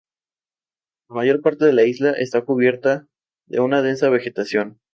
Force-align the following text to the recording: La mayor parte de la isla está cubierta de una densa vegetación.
La 1.11 1.17
mayor 1.17 1.43
parte 1.43 1.63
de 1.65 1.73
la 1.73 1.83
isla 1.85 2.13
está 2.13 2.43
cubierta 2.43 3.05
de 3.45 3.59
una 3.59 3.83
densa 3.83 4.09
vegetación. 4.09 4.79